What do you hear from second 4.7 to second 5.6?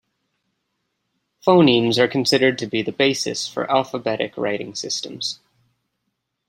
systems.